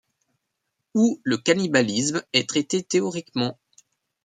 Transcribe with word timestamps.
Où 0.95 1.19
le 1.23 1.37
cannibalisme 1.37 2.23
est 2.33 2.49
traité 2.49 2.81
théoriquement 2.81 3.59